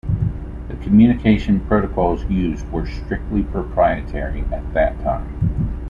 The 0.67 0.75
communication 0.77 1.59
protocols 1.59 2.25
used 2.25 2.67
were 2.71 2.87
strictly 2.87 3.43
proprietary 3.43 4.41
at 4.51 4.73
that 4.73 4.99
time. 5.03 5.75